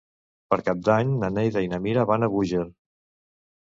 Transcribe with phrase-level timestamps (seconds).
[0.53, 2.67] Per Cap d'Any na Neida i na Mira van a Búger.